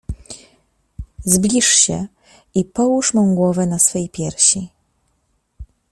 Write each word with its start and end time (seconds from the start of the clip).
Zbliż 1.25 1.65
się 1.67 2.07
i 2.55 2.65
połóż 2.65 3.13
mą 3.13 3.35
głowę 3.35 3.67
na 3.67 3.79
swej 3.79 4.09
piersi. 4.09 4.69